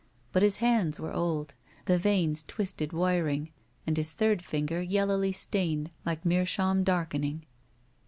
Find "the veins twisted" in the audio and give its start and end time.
1.85-2.91